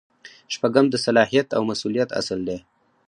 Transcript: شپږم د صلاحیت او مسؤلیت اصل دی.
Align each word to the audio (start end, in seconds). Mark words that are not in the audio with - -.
شپږم 0.53 0.85
د 0.89 0.95
صلاحیت 1.05 1.47
او 1.57 1.61
مسؤلیت 1.71 2.09
اصل 2.19 2.39
دی. 2.47 2.57